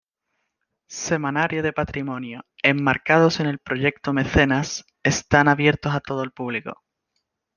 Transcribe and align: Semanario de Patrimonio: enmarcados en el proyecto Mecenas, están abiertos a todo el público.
Semanario 0.89 1.61
de 1.61 1.73
Patrimonio: 1.73 2.43
enmarcados 2.63 3.39
en 3.39 3.45
el 3.45 3.59
proyecto 3.59 4.13
Mecenas, 4.13 4.83
están 5.03 5.47
abiertos 5.47 5.93
a 5.93 5.99
todo 5.99 6.23
el 6.23 6.31
público. 6.31 6.81